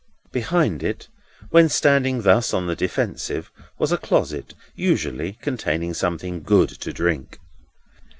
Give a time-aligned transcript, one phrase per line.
[0.31, 1.09] Behind it,
[1.51, 7.37] when standing thus on the defensive, was a closet, usually containing something good to drink.